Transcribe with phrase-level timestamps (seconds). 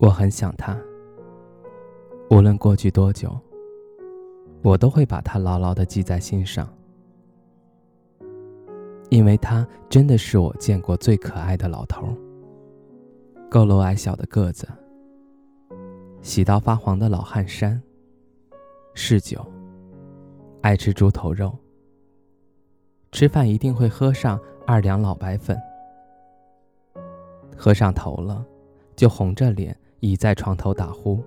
[0.00, 0.74] 我很想他，
[2.30, 3.38] 无论过去多久，
[4.62, 6.66] 我都会把他牢牢的记在心上，
[9.10, 12.08] 因为他真的是我见过最可爱的老头。
[13.50, 14.66] 佝偻矮小的个子，
[16.22, 17.78] 洗到发黄的老汗衫，
[18.94, 19.46] 嗜酒，
[20.62, 21.54] 爱吃猪头肉，
[23.12, 25.60] 吃饭一定会喝上二两老白粉，
[27.54, 28.42] 喝上头了，
[28.96, 29.76] 就红着脸。
[30.00, 31.22] 倚在床头打呼。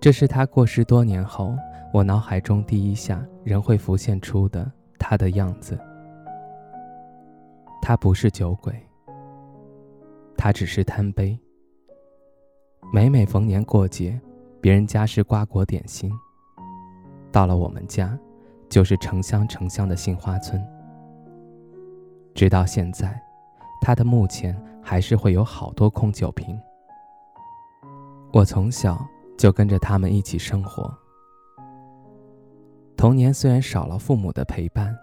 [0.00, 1.54] 这是他过世多年后，
[1.92, 5.78] 我脑海中第一下仍会浮现出的他的样子。
[7.80, 8.74] 他不是酒鬼，
[10.36, 11.38] 他只是贪杯。
[12.92, 14.20] 每每逢年过节，
[14.60, 16.12] 别人家是瓜果点心，
[17.30, 18.18] 到了我们家，
[18.68, 20.60] 就是成箱成箱的杏花村。
[22.34, 23.20] 直到现在，
[23.80, 26.58] 他的墓前还是会有好多空酒瓶。
[28.32, 30.92] 我从小就跟着他们一起生活。
[32.96, 34.96] 童年虽然少了父母的陪伴，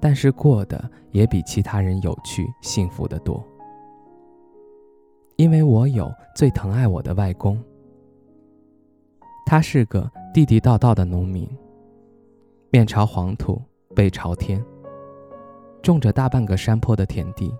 [0.00, 3.44] 但是过得也比其他人有趣、幸福的多。
[5.34, 7.60] 因为我有最疼爱我的外公，
[9.44, 11.48] 他是个地地道道的农民，
[12.70, 13.60] 面朝黄土
[13.96, 14.64] 背朝天，
[15.82, 17.52] 种着大半个山坡的田地。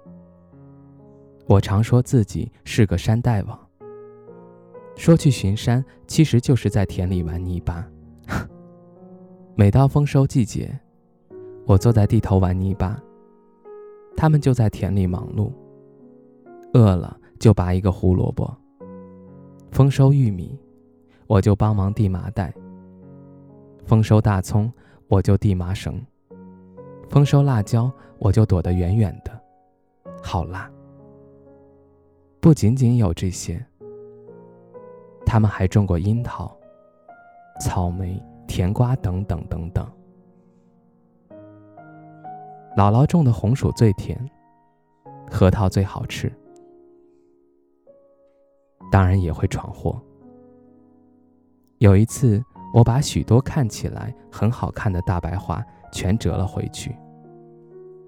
[1.46, 3.69] 我常说自己是个山大王。
[4.96, 7.86] 说去巡山，其实就是在田里玩泥巴。
[9.56, 10.78] 每到丰收季节，
[11.66, 13.00] 我坐在地头玩泥巴，
[14.16, 15.50] 他们就在田里忙碌。
[16.72, 18.54] 饿了就拔一个胡萝卜。
[19.72, 20.58] 丰收玉米，
[21.26, 22.52] 我就帮忙递麻袋。
[23.84, 24.72] 丰收大葱，
[25.08, 26.00] 我就递麻绳。
[27.08, 29.40] 丰收辣椒，我就躲得远远的，
[30.22, 30.70] 好辣。
[32.40, 33.64] 不仅仅有这些。
[35.30, 36.50] 他们还种过樱桃、
[37.60, 39.86] 草莓、甜瓜等等等等。
[42.76, 44.18] 姥姥种的红薯最甜，
[45.30, 46.32] 核桃最好吃。
[48.90, 50.02] 当然也会闯祸。
[51.78, 52.42] 有一次，
[52.74, 56.92] 我把许多看起来很好看的大白花全折了回去。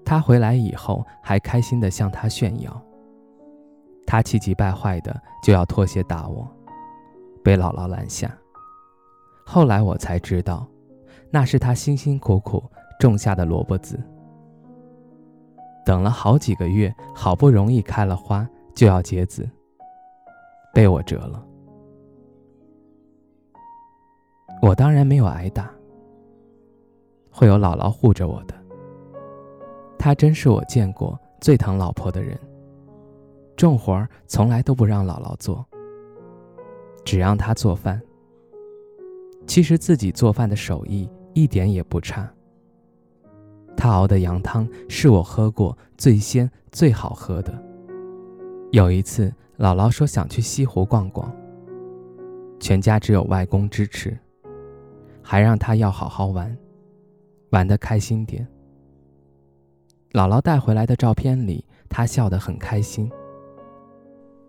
[0.03, 2.85] 他回来以后，还开心地向他炫耀。
[4.05, 6.45] 他气急败坏的就要脱鞋打我。
[7.43, 8.35] 被姥姥拦下。
[9.45, 10.65] 后来我才知道，
[11.29, 12.63] 那是他辛辛苦苦
[12.99, 13.99] 种下的萝卜籽。
[15.85, 19.47] 等了好几个月，好不容易开了花，就要结籽，
[20.73, 21.45] 被我折了。
[24.61, 25.69] 我当然没有挨打，
[27.29, 28.55] 会有姥姥护着我的。
[29.99, 32.39] 她真是我见过最疼老婆的人，
[33.57, 35.65] 重活从来都不让姥姥做。
[37.03, 38.01] 只让他做饭。
[39.45, 42.31] 其实自己做饭的手艺一点也不差。
[43.75, 47.53] 他熬的羊汤是我喝过最鲜最好喝的。
[48.71, 51.29] 有一次，姥姥说想去西湖逛逛，
[52.59, 54.17] 全家只有外公支持，
[55.21, 56.57] 还让他要好好玩，
[57.49, 58.47] 玩得开心点。
[60.13, 63.11] 姥姥带回来的照片里，他笑得很开心。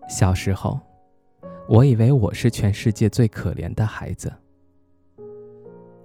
[0.08, 0.78] 小时候。
[1.66, 4.30] 我以为我是全世界最可怜的孩子，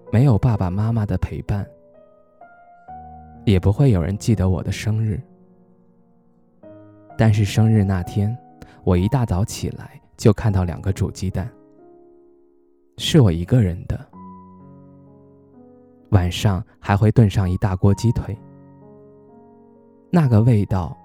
[0.09, 1.67] 没有爸爸妈妈的陪伴，
[3.45, 5.21] 也不会有人记得我的生日。
[7.17, 8.35] 但是生日那天，
[8.85, 11.51] 我一大早起来就看到两个煮鸡蛋，
[12.97, 13.99] 是我一个人的。
[16.11, 18.35] 晚上还会炖上一大锅鸡腿，
[20.09, 20.97] 那个味道，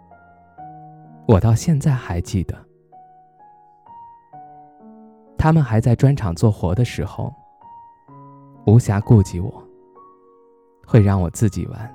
[1.26, 2.63] 我到现在还记得。
[5.44, 7.30] 他们还在砖厂做活的时候，
[8.64, 9.62] 无暇顾及我，
[10.86, 11.94] 会让我自己玩。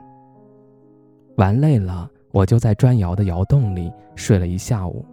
[1.35, 5.03] 玩累了，我就在砖窑的窑洞里睡了一下午。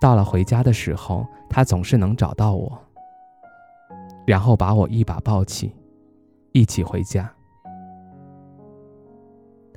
[0.00, 2.76] 到了回家的时候，他总是能找到我，
[4.26, 5.72] 然后把我一把抱起，
[6.50, 7.32] 一起回家。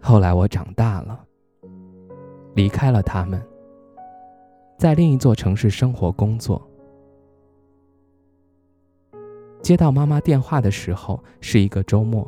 [0.01, 1.23] 后来我长大了，
[2.55, 3.39] 离开了他们，
[4.79, 6.65] 在另一座城市生活工作。
[9.61, 12.25] 接到妈妈电话的时候是一个周末，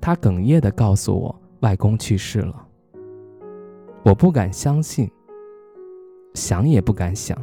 [0.00, 2.64] 她哽咽地告诉我外公去世了。
[4.04, 5.10] 我不敢相信，
[6.34, 7.36] 想也不敢想。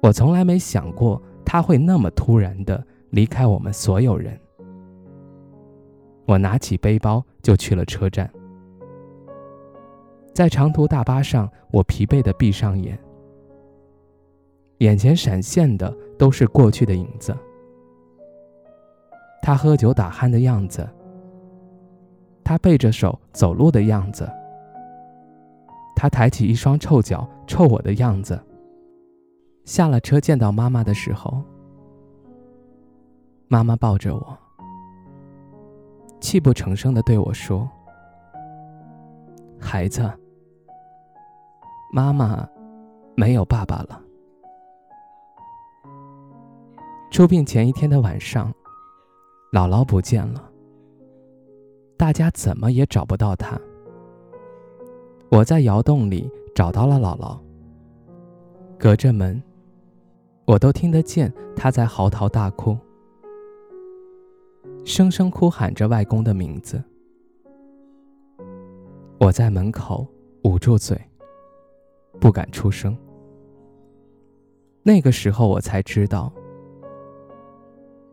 [0.00, 4.40] 我从来没想过他会那么突然的离开我们所有人。
[6.26, 8.32] 我拿起背包就去了车站，
[10.32, 12.98] 在长途大巴上，我疲惫的闭上眼，
[14.78, 17.36] 眼前闪现的都是过去的影子。
[19.42, 20.88] 他喝酒打鼾的样子。
[22.42, 24.28] 他背着手走路的样子，
[25.94, 28.40] 他抬起一双臭脚臭我的样子。
[29.64, 31.44] 下了车见到妈妈的时候，
[33.46, 34.38] 妈妈抱着我，
[36.20, 37.68] 泣不成声的对我说
[39.72, 40.02] ：“孩子，
[41.92, 42.44] 妈妈
[43.14, 44.02] 没有爸爸了。”
[47.08, 48.52] 出殡前一天的晚上，
[49.52, 50.50] 姥姥不见了。
[51.96, 53.56] 大家怎么也找不到他。
[55.30, 57.38] 我在窑洞里找到了姥姥。
[58.76, 59.40] 隔着门，
[60.46, 62.76] 我都听得见她在嚎啕大哭，
[64.84, 66.82] 声声哭喊着外公的名字。
[69.20, 70.06] 我在门口
[70.44, 70.98] 捂住嘴，
[72.18, 72.96] 不敢出声。
[74.82, 76.32] 那个时候，我才知道，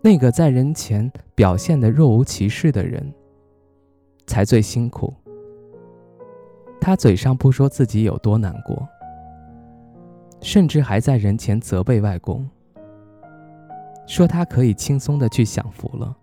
[0.01, 3.11] 那个在人前表现的若无其事的人。
[4.27, 5.13] 才最辛苦。
[6.81, 8.85] 他嘴上不说自己有多难过，
[10.41, 12.45] 甚至还在人前责备外公，
[14.05, 16.13] 说他可以轻松的去享福了，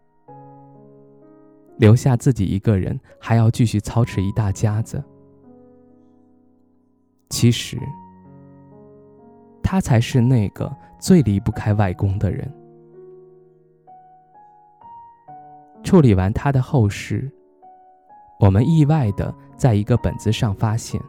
[1.77, 5.03] 留下自己一个人还要继续操持一大家子。
[7.31, 7.79] 其实，
[9.63, 12.49] 他才是那个最离不开外公的人。
[15.83, 17.31] 处理完他的后事。
[18.41, 21.01] 我们意外的在一个本子上发现，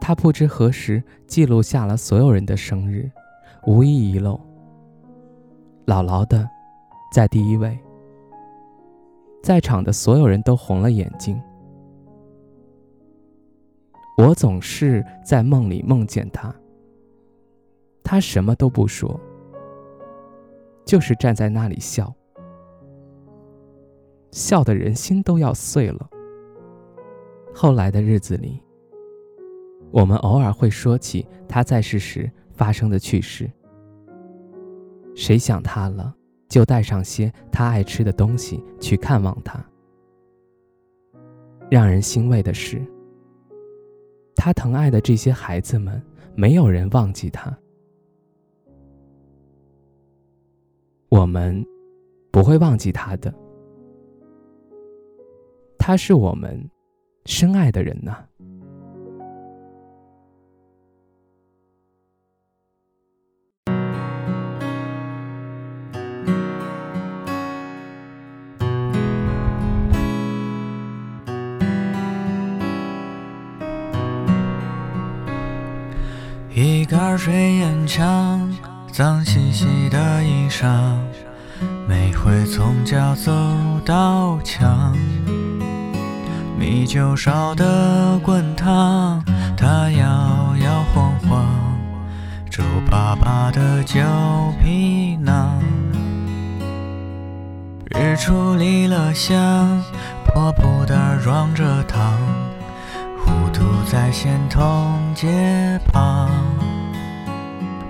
[0.00, 3.10] 他不知何时记录下了所有人的生日，
[3.66, 4.40] 无一遗漏。
[5.86, 6.48] 姥姥的，
[7.12, 7.78] 在第一位。
[9.44, 11.38] 在场的所有人都红了眼睛。
[14.16, 16.50] 我总是在梦里梦见他，
[18.02, 19.20] 他什么都不说，
[20.86, 22.10] 就是站在那里笑。
[24.30, 26.08] 笑的人心都要碎了。
[27.52, 28.62] 后来的日子里，
[29.90, 33.50] 我们偶尔会说起他在世时发生的趣事。
[35.14, 36.16] 谁想他了，
[36.54, 39.58] 就带上些他爱吃的东西去看望他。
[41.68, 42.80] 让人欣慰的是，
[44.36, 46.00] 他疼爱的这些孩子们，
[46.36, 47.52] 没有人忘记他。
[51.08, 51.60] 我们
[52.30, 53.34] 不会忘记他的。
[55.76, 56.70] 他是我们
[57.24, 58.24] 深爱的人呐。
[76.56, 78.48] 一杆水烟枪，
[78.92, 80.94] 脏兮兮的衣裳，
[81.88, 83.32] 每回从家走
[83.84, 84.96] 到墙。
[86.56, 89.20] 米酒烧得滚烫，
[89.56, 91.44] 它摇摇晃晃，
[92.48, 94.00] 皱巴巴的旧
[94.62, 95.60] 皮囊。
[97.90, 99.82] 日出离了乡，
[100.24, 102.16] 破布袋装着糖，
[103.24, 106.28] 糊涂在线通街旁。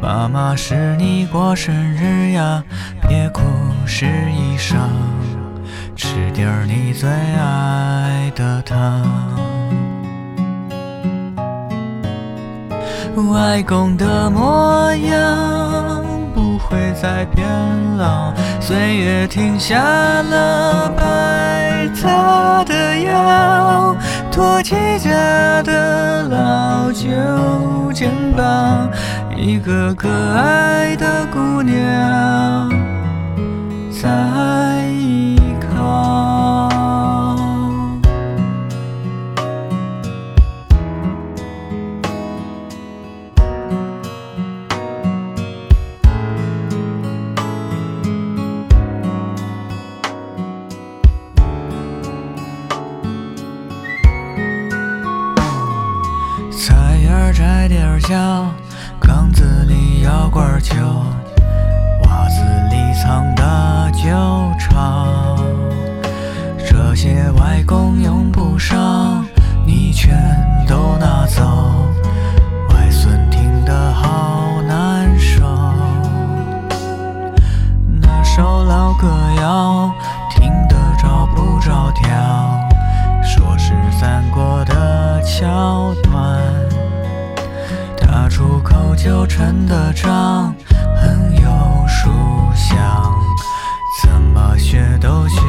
[0.00, 2.62] 妈妈是你过生日呀，
[3.09, 3.43] 别哭
[3.87, 4.76] 湿衣裳。
[5.97, 9.03] 吃点儿你最爱的糖。
[13.33, 16.03] 外公的模样
[16.75, 17.47] 会再变
[17.97, 23.97] 老，岁月停下了拍他的腰，
[24.31, 28.90] 托起家的老旧肩膀，
[29.37, 32.69] 一个可爱的姑娘
[34.02, 34.34] 在。
[57.75, 58.54] 碟儿娇，
[59.00, 60.76] 缸子里摇罐酒，
[62.04, 62.40] 袜子
[62.71, 64.09] 里藏的旧
[64.61, 65.37] 钞。
[66.64, 69.26] 这些外公用不上，
[69.66, 70.16] 你全
[70.69, 71.43] 都拿走。
[72.71, 75.43] 外孙听得好难受，
[78.00, 79.09] 那首老歌
[79.40, 79.93] 谣
[80.31, 82.09] 听得着不着调，
[83.25, 86.63] 说是三国的桥段。
[88.16, 90.54] 他出口就成的账，
[90.94, 91.49] 很有
[91.88, 92.09] 书
[92.54, 93.12] 香，
[94.04, 95.40] 怎么学都学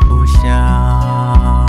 [0.00, 1.64] 不像。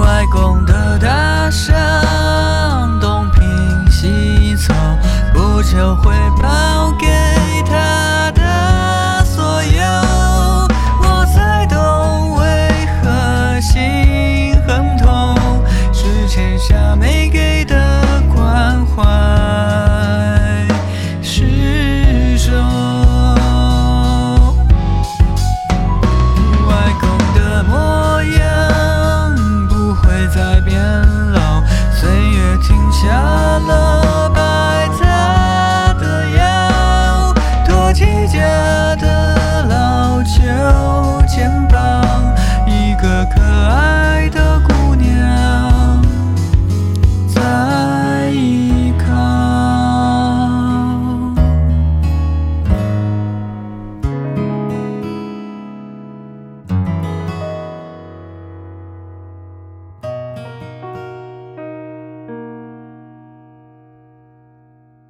[0.00, 3.42] 外公的大象东拼
[3.90, 4.72] 西凑，
[5.34, 6.29] 不求会。